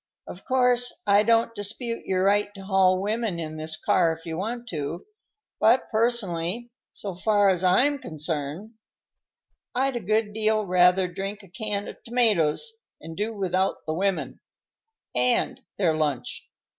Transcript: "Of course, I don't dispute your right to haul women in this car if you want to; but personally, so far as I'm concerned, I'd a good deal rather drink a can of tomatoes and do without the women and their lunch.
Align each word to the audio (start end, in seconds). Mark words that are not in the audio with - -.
"Of 0.25 0.45
course, 0.45 0.99
I 1.05 1.21
don't 1.21 1.53
dispute 1.53 2.07
your 2.07 2.23
right 2.23 2.51
to 2.55 2.65
haul 2.65 2.99
women 3.03 3.39
in 3.39 3.57
this 3.57 3.77
car 3.79 4.11
if 4.13 4.25
you 4.25 4.35
want 4.35 4.67
to; 4.69 5.05
but 5.59 5.89
personally, 5.91 6.71
so 6.91 7.13
far 7.13 7.51
as 7.51 7.63
I'm 7.63 7.99
concerned, 7.99 8.71
I'd 9.75 9.95
a 9.95 9.99
good 9.99 10.33
deal 10.33 10.65
rather 10.65 11.07
drink 11.07 11.43
a 11.43 11.47
can 11.49 11.87
of 11.87 12.01
tomatoes 12.03 12.71
and 12.99 13.15
do 13.15 13.31
without 13.31 13.85
the 13.85 13.93
women 13.93 14.39
and 15.13 15.61
their 15.77 15.95
lunch. 15.95 16.49